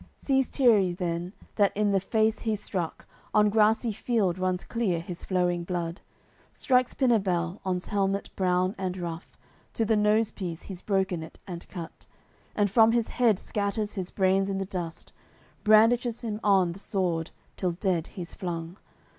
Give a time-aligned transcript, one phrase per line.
[0.01, 0.03] AOI.
[0.17, 3.05] CCLXXXVI Sees Tierris then 'that in the face he's struck,
[3.35, 6.01] On grassy field runs clear his flowing blood;
[6.55, 9.37] Strikes Pinabel on 's helmet brown and rough,
[9.73, 12.07] To the nose piece he's broken it and cut,
[12.55, 15.13] And from his head scatters his brains in th' dust;
[15.63, 18.77] Brandishes him on th' sword, till dead he's flung.